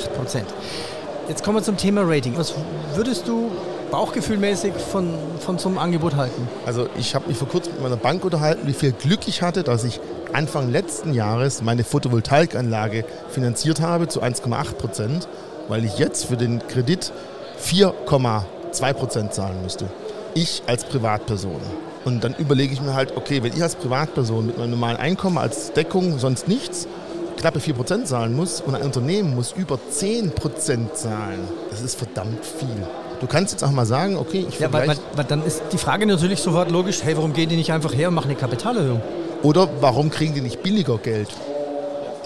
Jetzt 1.28 1.42
kommen 1.42 1.58
wir 1.58 1.62
zum 1.62 1.76
Thema 1.76 2.02
Rating. 2.04 2.36
Was 2.36 2.54
würdest 2.94 3.26
du 3.26 3.50
bauchgefühlmäßig 3.90 4.72
von, 4.74 5.14
von 5.40 5.58
so 5.58 5.68
einem 5.68 5.78
Angebot 5.78 6.16
halten? 6.16 6.48
Also 6.66 6.88
ich 6.98 7.14
habe 7.14 7.28
mich 7.28 7.36
vor 7.36 7.48
kurzem 7.48 7.74
mit 7.74 7.82
meiner 7.82 7.96
Bank 7.96 8.24
unterhalten, 8.24 8.66
wie 8.66 8.72
viel 8.72 8.92
Glück 8.92 9.26
ich 9.26 9.42
hatte, 9.42 9.62
dass 9.62 9.84
ich 9.84 10.00
Anfang 10.32 10.70
letzten 10.70 11.14
Jahres 11.14 11.62
meine 11.62 11.84
Photovoltaikanlage 11.84 13.04
finanziert 13.30 13.80
habe 13.80 14.08
zu 14.08 14.22
1,8 14.22 14.74
Prozent, 14.74 15.28
weil 15.68 15.84
ich 15.84 15.98
jetzt 15.98 16.24
für 16.24 16.36
den 16.36 16.66
Kredit 16.66 17.12
4,2 17.62 18.92
Prozent 18.92 19.34
zahlen 19.34 19.62
müsste. 19.62 19.86
Ich 20.34 20.62
als 20.66 20.84
Privatperson. 20.84 21.60
Und 22.04 22.24
dann 22.24 22.34
überlege 22.34 22.72
ich 22.72 22.82
mir 22.82 22.94
halt, 22.94 23.16
okay, 23.16 23.42
wenn 23.42 23.52
ich 23.52 23.62
als 23.62 23.76
Privatperson 23.76 24.46
mit 24.46 24.58
meinem 24.58 24.70
normalen 24.70 24.96
Einkommen 24.96 25.38
als 25.38 25.72
Deckung 25.72 26.18
sonst 26.18 26.48
nichts 26.48 26.88
knappe 27.44 27.58
4% 27.58 28.04
zahlen 28.04 28.34
muss 28.34 28.62
und 28.62 28.74
ein 28.74 28.82
Unternehmen 28.82 29.34
muss 29.34 29.52
über 29.52 29.78
10% 29.92 30.94
zahlen, 30.94 31.40
das 31.70 31.82
ist 31.82 31.96
verdammt 31.96 32.42
viel. 32.42 32.86
Du 33.24 33.30
kannst 33.30 33.54
jetzt 33.54 33.64
auch 33.64 33.70
mal 33.70 33.86
sagen, 33.86 34.18
okay, 34.18 34.44
ich 34.46 34.58
Ja, 34.58 34.70
weil, 34.70 34.86
weil, 34.86 34.98
weil 35.16 35.24
dann 35.24 35.42
ist 35.46 35.62
die 35.72 35.78
Frage 35.78 36.04
natürlich 36.04 36.40
sofort 36.40 36.70
logisch, 36.70 37.02
hey, 37.02 37.16
warum 37.16 37.32
gehen 37.32 37.48
die 37.48 37.56
nicht 37.56 37.72
einfach 37.72 37.94
her 37.94 38.08
und 38.08 38.14
machen 38.14 38.28
eine 38.28 38.38
Kapitalerhöhung? 38.38 39.00
Oder 39.42 39.66
warum 39.80 40.10
kriegen 40.10 40.34
die 40.34 40.42
nicht 40.42 40.62
billiger 40.62 40.98
Geld? 40.98 41.28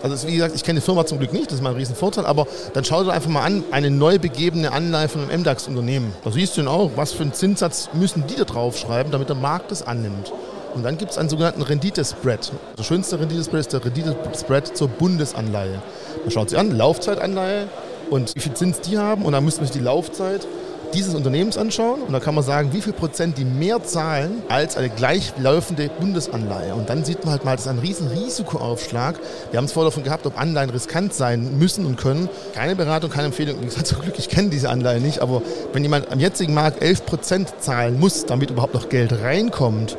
Also 0.02 0.26
wie 0.26 0.35
gesagt, 0.35 0.57
ich 0.57 0.64
kenne 0.64 0.81
die 0.81 0.85
Firma 0.85 1.07
zum 1.07 1.21
Glück 1.21 1.33
nicht, 1.33 1.47
das 1.47 1.59
ist 1.59 1.62
mal 1.62 1.71
ein 1.71 1.76
Riesenvorteil, 1.76 2.26
aber 2.26 2.49
dann 2.73 2.85
schau 2.85 3.05
dir 3.05 3.12
einfach 3.12 3.31
mal 3.31 3.45
an, 3.45 3.62
eine 3.71 3.93
neu 3.93 4.19
begebene 4.19 4.73
Anleihe 4.73 5.09
von 5.09 5.23
einem 5.23 5.43
MDAX-Unternehmen. 5.43 6.12
Da 6.25 6.33
siehst 6.33 6.57
du 6.57 6.62
dann 6.62 6.69
auch, 6.69 6.90
was 6.97 7.12
für 7.12 7.23
einen 7.23 7.33
Zinssatz 7.33 7.90
müssen 7.93 8.25
die 8.26 8.35
da 8.35 8.43
draufschreiben, 8.43 9.12
damit 9.12 9.28
der 9.28 9.37
Markt 9.37 9.71
das 9.71 9.87
annimmt. 9.87 10.33
Und 10.75 10.83
dann 10.83 10.99
gibt 10.99 11.12
es 11.12 11.19
einen 11.19 11.28
sogenannten 11.28 11.62
Renditespread. 11.62 12.50
Der 12.76 12.83
schönste 12.83 13.21
Renditespread 13.21 13.61
ist 13.61 13.73
der 13.73 13.85
Renditespread 13.85 14.76
zur 14.76 14.88
Bundesanleihe. 14.88 15.81
Man 16.23 16.31
schaut 16.33 16.50
sich 16.50 16.59
an, 16.59 16.76
Laufzeitanleihe 16.76 17.69
und 18.11 18.35
wie 18.35 18.40
viel 18.40 18.55
Zins 18.55 18.81
die 18.81 18.99
haben 18.99 19.25
und 19.25 19.33
dann 19.33 19.45
müsste 19.45 19.61
man 19.61 19.69
sich 19.69 19.76
die 19.76 19.85
Laufzeit 19.85 20.47
dieses 20.95 21.14
Unternehmens 21.14 21.57
anschauen 21.59 22.02
und 22.02 22.12
da 22.12 22.21
kann 22.21 22.35
man 22.35 22.45
sagen, 22.45 22.73
wie 22.73 22.80
viel 22.80 22.92
Prozent 22.92 23.38
die 23.38 23.45
mehr 23.45 23.83
zahlen 23.85 24.42
als 24.49 24.76
eine 24.76 24.88
gleichlaufende 24.88 25.90
Bundesanleihe. 26.00 26.75
Und 26.75 26.88
dann 26.88 27.04
sieht 27.04 27.25
man 27.25 27.33
halt 27.33 27.45
mal, 27.45 27.52
das 27.52 27.66
ist 27.66 27.68
ein 27.68 27.78
riesen 27.78 28.09
Risikoaufschlag. 28.09 29.18
Wir 29.50 29.59
haben 29.59 29.64
es 29.64 29.73
vorher 29.73 29.90
davon 29.90 30.04
gehabt, 30.04 30.26
ob 30.26 30.38
Anleihen 30.38 30.71
riskant 30.71 31.14
sein 31.14 31.59
müssen 31.59 31.87
und 31.87 31.97
können. 31.97 32.28
Keine 32.54 32.76
Beratung, 32.76 33.11
keine 33.11 33.26
Empfehlung. 33.26 33.61
Gesagt, 33.61 33.87
zum 33.88 34.00
Glück, 34.00 34.18
ich 34.18 34.28
kenne 34.28 34.50
diese 34.50 34.71
Anleihe 34.71 35.00
nicht, 35.00 35.21
aber 35.21 35.42
wenn 35.73 35.83
jemand 35.83 36.11
am 36.11 36.21
jetzigen 36.21 36.54
Markt 36.54 36.83
11 36.83 37.07
Prozent 37.07 37.54
zahlen 37.61 37.99
muss, 37.99 38.26
damit 38.26 38.50
überhaupt 38.50 38.75
noch 38.75 38.88
Geld 38.88 39.12
reinkommt, 39.12 39.97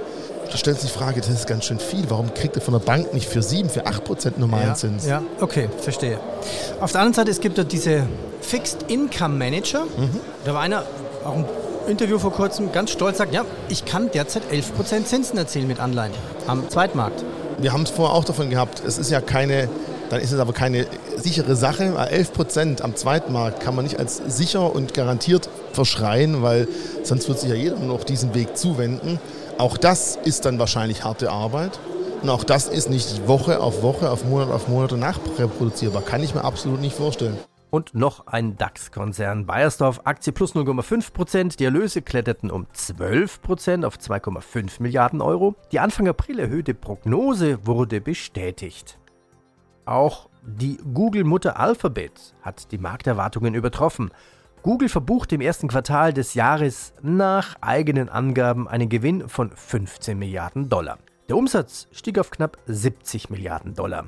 Da 0.51 0.57
stellt 0.57 0.79
sich 0.79 0.91
die 0.91 0.97
Frage, 0.97 1.19
das 1.19 1.29
ist 1.29 1.47
ganz 1.47 1.65
schön 1.65 1.79
viel. 1.79 2.09
Warum 2.09 2.33
kriegt 2.33 2.55
er 2.55 2.61
von 2.61 2.73
der 2.73 2.79
Bank 2.79 3.13
nicht 3.13 3.29
für 3.29 3.43
7, 3.43 3.69
für 3.69 3.85
8 3.85 4.03
Prozent 4.03 4.39
normalen 4.39 4.69
ja, 4.69 4.73
Zins? 4.73 5.05
Ja, 5.05 5.21
okay, 5.41 5.69
verstehe. 5.79 6.19
Auf 6.79 6.91
der 6.91 7.01
anderen 7.01 7.13
Seite, 7.13 7.29
es 7.29 7.39
gibt 7.39 7.57
dort 7.57 7.71
diese 7.71 8.07
Fixed 8.41 8.85
Income 8.87 9.37
Manager. 9.37 9.83
Mhm. 9.85 10.19
Da 10.45 10.53
war 10.53 10.61
einer, 10.61 10.83
auch 11.23 11.35
ein 11.35 11.45
Interview 11.87 12.17
vor 12.17 12.31
kurzem, 12.31 12.71
ganz 12.71 12.91
stolz 12.91 13.19
sagt, 13.19 13.33
ja, 13.33 13.45
ich 13.67 13.85
kann 13.85 14.09
derzeit 14.11 14.43
11 14.51 14.75
Prozent 14.75 15.07
Zinsen 15.07 15.37
erzielen 15.37 15.67
mit 15.67 15.79
Anleihen 15.79 16.13
am 16.47 16.67
Zweitmarkt. 16.69 17.23
Wir 17.59 17.73
haben 17.73 17.83
es 17.83 17.89
vorher 17.91 18.15
auch 18.15 18.23
davon 18.23 18.49
gehabt, 18.49 18.81
es 18.85 18.97
ist 18.97 19.11
ja 19.11 19.21
keine 19.21 19.69
dann 20.09 20.21
ist 20.21 20.31
es 20.31 20.39
aber 20.39 20.53
keine 20.53 20.87
sichere 21.17 21.55
Sache. 21.55 21.83
11 21.83 22.33
Prozent 22.33 22.81
am 22.81 22.95
Zweitmarkt 22.95 23.61
kann 23.61 23.75
man 23.75 23.85
nicht 23.85 23.99
als 23.99 24.21
sicher 24.27 24.73
und 24.73 24.93
garantiert 24.93 25.49
verschreien, 25.73 26.41
weil 26.41 26.67
sonst 27.03 27.27
wird 27.27 27.39
sich 27.39 27.49
ja 27.49 27.55
jeder 27.55 27.77
noch 27.77 28.03
diesen 28.03 28.33
Weg 28.33 28.57
zuwenden. 28.57 29.19
Auch 29.59 29.77
das 29.77 30.15
ist 30.15 30.45
dann 30.45 30.57
wahrscheinlich 30.57 31.03
harte 31.03 31.29
Arbeit. 31.29 31.81
Und 32.21 32.29
auch 32.29 32.45
das 32.45 32.69
ist 32.69 32.89
nicht 32.89 33.27
Woche 33.27 33.59
auf 33.59 33.81
Woche, 33.83 34.09
auf 34.09 34.23
Monat 34.23 34.51
auf 34.51 34.69
Monat 34.69 34.93
nachreproduzierbar. 34.93 36.01
Kann 36.01 36.23
ich 36.23 36.33
mir 36.33 36.45
absolut 36.45 36.79
nicht 36.79 36.95
vorstellen. 36.95 37.37
Und 37.69 37.93
noch 37.93 38.27
ein 38.27 38.55
DAX-Konzern. 38.55 39.45
Bayersdorf, 39.45 39.99
Aktie 40.05 40.31
plus 40.31 40.55
0,5 40.55 41.11
Prozent. 41.11 41.59
Die 41.59 41.65
Erlöse 41.65 42.01
kletterten 42.01 42.51
um 42.51 42.67
12 42.71 43.41
Prozent 43.41 43.83
auf 43.83 43.97
2,5 43.97 44.81
Milliarden 44.81 45.21
Euro. 45.21 45.55
Die 45.73 45.81
Anfang 45.81 46.07
April 46.07 46.39
erhöhte 46.39 46.73
Prognose 46.73 47.67
wurde 47.67 47.99
bestätigt. 47.99 48.97
Auch 49.83 50.29
die 50.41 50.77
Google-Mutter 50.93 51.59
Alphabet 51.59 52.33
hat 52.43 52.71
die 52.71 52.77
Markterwartungen 52.77 53.55
übertroffen. 53.55 54.11
Google 54.61 54.89
verbucht 54.89 55.31
im 55.31 55.39
ersten 55.39 55.69
Quartal 55.69 56.13
des 56.13 56.33
Jahres 56.33 56.93
nach 57.01 57.55
eigenen 57.61 58.09
Angaben 58.09 58.67
einen 58.67 58.89
Gewinn 58.89 59.29
von 59.29 59.51
15 59.51 60.19
Milliarden 60.19 60.67
Dollar. 60.67 60.97
Der 61.29 61.37
Umsatz 61.37 61.87
stieg 61.93 62.19
auf 62.19 62.29
knapp 62.29 62.57
70 62.65 63.29
Milliarden 63.29 63.73
Dollar. 63.73 64.05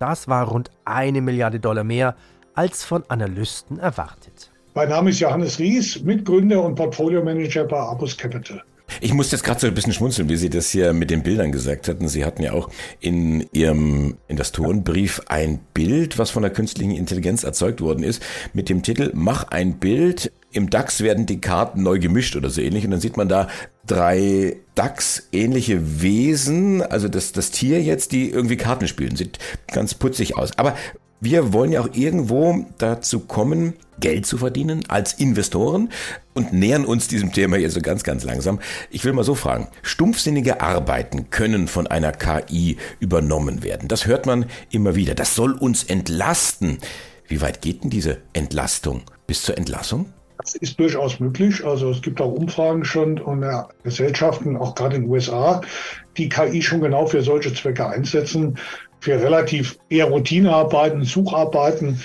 Das 0.00 0.26
war 0.26 0.48
rund 0.48 0.70
eine 0.84 1.20
Milliarde 1.20 1.60
Dollar 1.60 1.84
mehr 1.84 2.16
als 2.54 2.82
von 2.82 3.04
Analysten 3.08 3.78
erwartet. 3.78 4.50
Mein 4.74 4.88
Name 4.88 5.10
ist 5.10 5.20
Johannes 5.20 5.60
Ries, 5.60 6.02
Mitgründer 6.02 6.60
und 6.60 6.74
Portfolio-Manager 6.74 7.64
bei 7.64 7.78
Abus 7.78 8.16
Capital. 8.16 8.64
Ich 9.00 9.12
musste 9.12 9.36
jetzt 9.36 9.42
gerade 9.42 9.60
so 9.60 9.66
ein 9.66 9.74
bisschen 9.74 9.92
schmunzeln, 9.92 10.28
wie 10.28 10.36
Sie 10.36 10.50
das 10.50 10.70
hier 10.70 10.92
mit 10.92 11.10
den 11.10 11.22
Bildern 11.22 11.52
gesagt 11.52 11.88
hatten. 11.88 12.08
Sie 12.08 12.24
hatten 12.24 12.42
ja 12.42 12.52
auch 12.52 12.70
in 13.00 13.46
Ihrem 13.52 14.16
Investorenbrief 14.28 15.20
ein 15.26 15.60
Bild, 15.74 16.18
was 16.18 16.30
von 16.30 16.42
der 16.42 16.52
künstlichen 16.52 16.92
Intelligenz 16.92 17.44
erzeugt 17.44 17.80
worden 17.80 18.04
ist, 18.04 18.22
mit 18.52 18.68
dem 18.68 18.82
Titel 18.82 19.10
Mach 19.14 19.48
ein 19.48 19.78
Bild. 19.78 20.32
Im 20.52 20.70
DAX 20.70 21.00
werden 21.00 21.26
die 21.26 21.40
Karten 21.40 21.82
neu 21.82 21.98
gemischt 21.98 22.36
oder 22.36 22.50
so 22.50 22.60
ähnlich. 22.60 22.84
Und 22.84 22.92
dann 22.92 23.00
sieht 23.00 23.16
man 23.16 23.28
da 23.28 23.48
drei 23.86 24.56
DAX-ähnliche 24.76 26.00
Wesen, 26.00 26.82
also 26.82 27.08
das, 27.08 27.32
das 27.32 27.50
Tier 27.50 27.82
jetzt, 27.82 28.12
die 28.12 28.30
irgendwie 28.30 28.56
Karten 28.56 28.86
spielen. 28.86 29.16
Sieht 29.16 29.38
ganz 29.72 29.94
putzig 29.94 30.36
aus. 30.36 30.56
Aber 30.56 30.76
wir 31.24 31.52
wollen 31.52 31.72
ja 31.72 31.80
auch 31.80 31.88
irgendwo 31.92 32.66
dazu 32.78 33.20
kommen, 33.20 33.74
Geld 33.98 34.26
zu 34.26 34.38
verdienen 34.38 34.84
als 34.88 35.14
Investoren 35.14 35.90
und 36.34 36.52
nähern 36.52 36.84
uns 36.84 37.08
diesem 37.08 37.32
Thema 37.32 37.56
hier 37.56 37.70
so 37.70 37.80
ganz, 37.80 38.02
ganz 38.02 38.24
langsam. 38.24 38.60
Ich 38.90 39.04
will 39.04 39.12
mal 39.12 39.24
so 39.24 39.34
fragen, 39.34 39.68
stumpfsinnige 39.82 40.60
Arbeiten 40.60 41.30
können 41.30 41.68
von 41.68 41.86
einer 41.86 42.12
KI 42.12 42.76
übernommen 43.00 43.62
werden. 43.62 43.88
Das 43.88 44.06
hört 44.06 44.26
man 44.26 44.46
immer 44.70 44.94
wieder. 44.96 45.14
Das 45.14 45.34
soll 45.34 45.52
uns 45.52 45.84
entlasten. 45.84 46.78
Wie 47.26 47.40
weit 47.40 47.62
geht 47.62 47.84
denn 47.84 47.90
diese 47.90 48.18
Entlastung? 48.32 49.02
Bis 49.26 49.42
zur 49.42 49.56
Entlassung? 49.56 50.06
Das 50.38 50.56
ist 50.56 50.78
durchaus 50.78 51.20
möglich. 51.20 51.64
Also 51.64 51.90
es 51.90 52.02
gibt 52.02 52.20
auch 52.20 52.32
Umfragen 52.32 52.84
schon 52.84 53.18
und 53.18 53.46
Gesellschaften, 53.82 54.56
auch 54.56 54.74
gerade 54.74 54.96
in 54.96 55.02
den 55.02 55.10
USA, 55.10 55.62
die 56.18 56.28
KI 56.28 56.60
schon 56.60 56.80
genau 56.80 57.06
für 57.06 57.22
solche 57.22 57.54
Zwecke 57.54 57.86
einsetzen 57.88 58.58
für 59.04 59.20
relativ 59.20 59.78
eher 59.90 60.06
Routinearbeiten, 60.06 61.04
Sucharbeiten, 61.04 62.00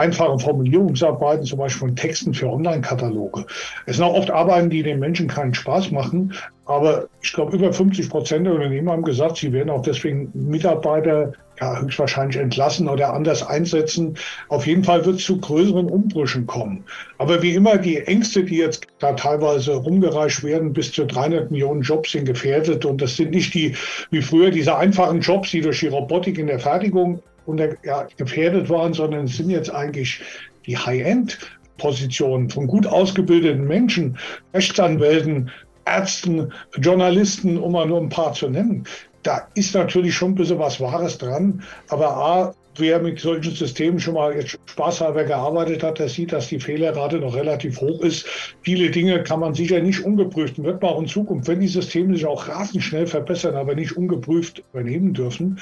einfache 0.00 0.38
Formulierungsarbeiten, 0.38 1.44
zum 1.44 1.58
Beispiel 1.58 1.88
von 1.88 1.96
Texten 1.96 2.34
für 2.34 2.48
Online-Kataloge. 2.48 3.44
Es 3.86 3.96
sind 3.96 4.04
auch 4.04 4.14
oft 4.14 4.30
Arbeiten, 4.30 4.70
die 4.70 4.82
den 4.82 4.98
Menschen 4.98 5.28
keinen 5.28 5.54
Spaß 5.54 5.90
machen, 5.90 6.34
aber 6.64 7.08
ich 7.20 7.32
glaube, 7.32 7.56
über 7.56 7.72
50 7.72 8.08
Prozent 8.08 8.46
der 8.46 8.54
Unternehmen 8.54 8.88
haben 8.88 9.02
gesagt, 9.02 9.38
sie 9.38 9.52
werden 9.52 9.70
auch 9.70 9.82
deswegen 9.82 10.30
Mitarbeiter 10.34 11.32
ja, 11.60 11.80
höchstwahrscheinlich 11.80 12.36
entlassen 12.36 12.88
oder 12.88 13.12
anders 13.12 13.46
einsetzen. 13.46 14.16
Auf 14.48 14.66
jeden 14.66 14.84
Fall 14.84 15.04
wird 15.04 15.16
es 15.16 15.24
zu 15.24 15.38
größeren 15.38 15.90
Umbrüchen 15.90 16.46
kommen. 16.46 16.84
Aber 17.18 17.42
wie 17.42 17.54
immer, 17.54 17.76
die 17.76 17.98
Ängste, 17.98 18.44
die 18.44 18.56
jetzt 18.56 18.86
da 18.98 19.12
teilweise 19.12 19.74
rumgereicht 19.74 20.42
werden, 20.42 20.72
bis 20.72 20.92
zu 20.92 21.04
300 21.04 21.50
Millionen 21.50 21.82
Jobs 21.82 22.12
sind 22.12 22.24
gefährdet. 22.24 22.84
Und 22.84 23.02
das 23.02 23.16
sind 23.16 23.32
nicht 23.32 23.52
die, 23.52 23.74
wie 24.10 24.22
früher, 24.22 24.50
diese 24.50 24.76
einfachen 24.76 25.20
Jobs, 25.20 25.50
die 25.50 25.60
durch 25.60 25.80
die 25.80 25.88
Robotik 25.88 26.38
in 26.38 26.46
der 26.46 26.60
Fertigung 26.60 27.20
unter, 27.46 27.74
ja, 27.84 28.06
gefährdet 28.16 28.68
waren, 28.68 28.92
sondern 28.92 29.24
es 29.24 29.36
sind 29.36 29.50
jetzt 29.50 29.72
eigentlich 29.72 30.22
die 30.66 30.76
High-End-Positionen 30.76 32.50
von 32.50 32.66
gut 32.66 32.86
ausgebildeten 32.86 33.66
Menschen, 33.66 34.18
Rechtsanwälten, 34.54 35.50
Ärzten, 35.86 36.52
Journalisten, 36.78 37.56
um 37.56 37.72
mal 37.72 37.86
nur 37.86 38.00
ein 38.00 38.10
paar 38.10 38.32
zu 38.32 38.48
nennen, 38.48 38.86
da 39.22 39.48
ist 39.54 39.74
natürlich 39.74 40.14
schon 40.14 40.32
ein 40.32 40.34
bisschen 40.34 40.58
was 40.58 40.80
Wahres 40.80 41.18
dran. 41.18 41.62
Aber 41.88 42.16
A, 42.16 42.54
wer 42.76 43.00
mit 43.00 43.20
solchen 43.20 43.54
Systemen 43.54 44.00
schon 44.00 44.14
mal 44.14 44.34
jetzt 44.34 44.58
spaßhalber 44.66 45.24
gearbeitet 45.24 45.82
hat, 45.82 45.98
der 45.98 46.08
sieht, 46.08 46.32
dass 46.32 46.48
die 46.48 46.60
Fehlerrate 46.60 47.18
noch 47.18 47.34
relativ 47.34 47.80
hoch 47.80 48.00
ist. 48.02 48.26
Viele 48.62 48.90
Dinge 48.90 49.22
kann 49.22 49.40
man 49.40 49.54
sicher 49.54 49.80
nicht 49.80 50.04
ungeprüft 50.04 50.58
und 50.58 50.64
wird 50.64 50.80
man 50.80 50.92
auch 50.92 51.00
in 51.00 51.08
Zukunft, 51.08 51.48
wenn 51.48 51.60
die 51.60 51.68
Systeme 51.68 52.14
sich 52.14 52.26
auch 52.26 52.48
rasend 52.48 52.82
schnell 52.82 53.06
verbessern, 53.06 53.56
aber 53.56 53.74
nicht 53.74 53.96
ungeprüft 53.96 54.62
übernehmen 54.72 55.12
dürfen. 55.12 55.60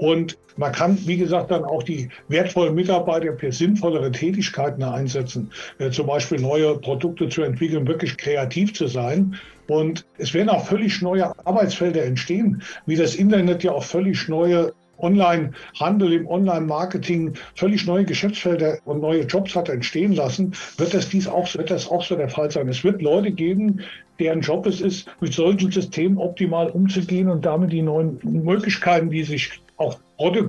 Und 0.00 0.38
man 0.56 0.72
kann, 0.72 0.98
wie 1.06 1.18
gesagt, 1.18 1.50
dann 1.50 1.62
auch 1.62 1.82
die 1.82 2.08
wertvollen 2.28 2.74
Mitarbeiter 2.74 3.36
für 3.36 3.52
sinnvollere 3.52 4.10
Tätigkeiten 4.10 4.82
einsetzen. 4.82 5.52
Äh, 5.78 5.90
zum 5.90 6.06
Beispiel 6.06 6.40
neue 6.40 6.78
Produkte 6.78 7.28
zu 7.28 7.42
entwickeln, 7.42 7.86
wirklich 7.86 8.16
kreativ 8.16 8.72
zu 8.72 8.86
sein. 8.86 9.36
Und 9.68 10.06
es 10.16 10.32
werden 10.32 10.48
auch 10.48 10.64
völlig 10.64 11.02
neue 11.02 11.26
Arbeitsfelder 11.46 12.02
entstehen, 12.02 12.62
wie 12.86 12.96
das 12.96 13.14
Internet 13.14 13.62
ja 13.62 13.72
auch 13.72 13.84
völlig 13.84 14.26
neue 14.26 14.72
Online-Handel, 14.96 16.14
im 16.14 16.26
Online-Marketing 16.26 17.34
völlig 17.54 17.86
neue 17.86 18.06
Geschäftsfelder 18.06 18.78
und 18.86 19.00
neue 19.00 19.24
Jobs 19.24 19.54
hat 19.54 19.68
entstehen 19.68 20.12
lassen, 20.12 20.54
wird 20.78 20.94
das 20.94 21.10
dies 21.10 21.28
auch, 21.28 21.54
wird 21.54 21.70
das 21.70 21.90
auch 21.90 22.04
so 22.04 22.16
der 22.16 22.28
Fall 22.28 22.50
sein. 22.50 22.68
Es 22.68 22.84
wird 22.84 23.02
Leute 23.02 23.32
geben, 23.32 23.80
deren 24.18 24.40
Job 24.40 24.66
es 24.66 24.80
ist, 24.80 25.08
mit 25.20 25.32
solchen 25.32 25.70
Systemen 25.70 26.18
optimal 26.18 26.70
umzugehen 26.70 27.28
und 27.28 27.44
damit 27.44 27.72
die 27.72 27.82
neuen 27.82 28.18
Möglichkeiten, 28.22 29.10
die 29.10 29.24
sich 29.24 29.60
auch 29.80 29.98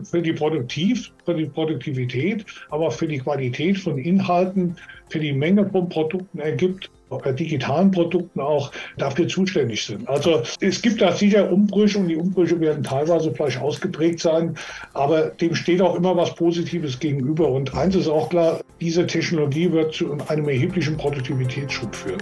für 0.04 0.22
die 0.22 0.34
Produktiv, 0.34 1.12
für 1.26 1.34
die 1.34 1.46
Produktivität, 1.46 2.46
aber 2.70 2.92
für 2.92 3.08
die 3.08 3.20
Qualität 3.20 3.78
von 3.78 3.98
Inhalten, 3.98 4.76
für 5.10 5.20
die 5.20 5.34
Menge 5.34 5.68
von 5.70 5.88
Produkten 5.90 6.40
ergibt, 6.40 6.90
bei 7.10 7.32
digitalen 7.32 7.92
Produkten 7.92 8.40
auch 8.40 8.72
dafür 8.98 9.28
zuständig 9.28 9.86
sind. 9.86 10.08
Also 10.08 10.44
es 10.62 10.82
gibt 10.82 11.02
da 11.02 11.12
sicher 11.12 11.52
Umbrüche 11.52 12.00
und 12.00 12.08
die 12.08 12.16
Umbrüche 12.16 12.60
werden 12.60 12.84
teilweise 12.84 13.34
vielleicht 13.34 13.60
ausgeprägt 13.60 14.20
sein, 14.20 14.56
aber 14.94 15.24
dem 15.30 15.56
steht 15.56 15.82
auch 15.82 15.96
immer 15.96 16.16
was 16.16 16.34
Positives 16.36 17.00
gegenüber. 17.00 17.50
Und 17.50 17.74
eins 17.76 17.96
ist 17.96 18.08
auch 18.08 18.30
klar, 18.30 18.62
diese 18.80 19.06
Technologie 19.06 19.72
wird 19.72 19.94
zu 19.94 20.18
einem 20.28 20.48
erheblichen 20.48 20.96
Produktivitätsschub 20.98 21.94
führen. 21.94 22.22